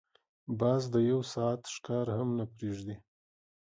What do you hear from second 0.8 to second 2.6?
د یو ساعت ښکار هم نه